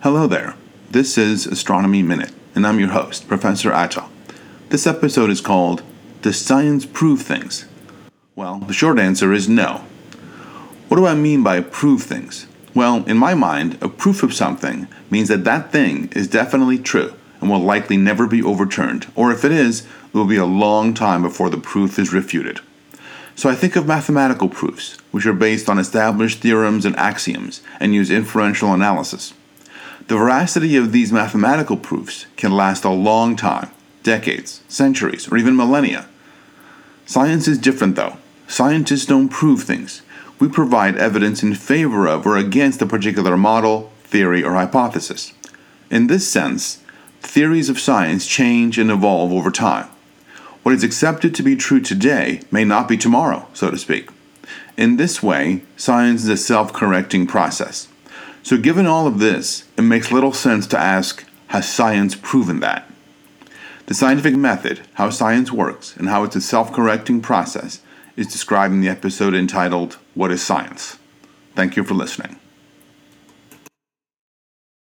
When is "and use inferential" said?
27.80-28.72